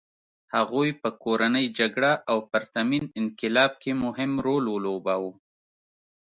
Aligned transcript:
هغوی 0.55 0.89
په 1.01 1.09
کورنۍ 1.23 1.65
جګړه 1.79 2.11
او 2.31 2.37
پرتمین 2.51 3.03
انقلاب 3.19 3.71
کې 3.81 3.91
مهم 4.03 4.31
رول 4.45 4.63
ولوباوه. 4.69 5.31